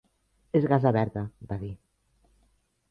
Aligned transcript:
"És 0.59 0.65
gasa 0.71 0.93
verda", 0.97 1.25
va 1.53 1.61
dir. 1.67 1.71